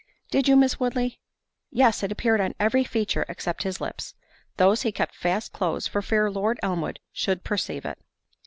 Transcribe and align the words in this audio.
"Did 0.31 0.47
you, 0.47 0.55
Miss 0.55 0.79
Woodley?" 0.79 1.19
"Yes; 1.69 2.01
it 2.01 2.11
appeared 2.11 2.41
on 2.41 2.55
every 2.59 2.83
feature 2.83 3.23
except 3.29 3.61
his 3.61 3.79
lips; 3.79 4.15
those 4.57 4.81
he 4.81 4.91
kept 4.91 5.13
fast 5.15 5.53
closed, 5.53 5.89
for 5.89 6.01
fear 6.01 6.31
Lord 6.31 6.59
Elmwood 6.63 6.99
should 7.13 7.43
perceive 7.43 7.85
it." 7.85 7.99